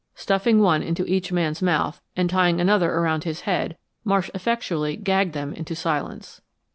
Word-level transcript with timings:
Stuffing 0.15 0.59
one 0.59 0.81
into 0.81 1.05
each 1.05 1.31
man's 1.31 1.61
mouth, 1.61 2.01
and 2.15 2.27
tying 2.27 2.59
another 2.59 2.91
around 2.91 3.23
his 3.23 3.41
head, 3.41 3.77
Marsh 4.03 4.31
effectually 4.33 4.95
gagged 4.95 5.33
them 5.35 5.53
into 5.53 5.75
silence. 5.75 6.41